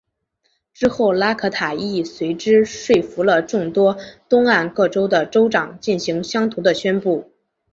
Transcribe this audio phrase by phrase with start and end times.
[0.73, 3.95] 之后拉可塔亦随之说服了众多
[4.27, 7.31] 东岸各州的州长进行相同的宣布。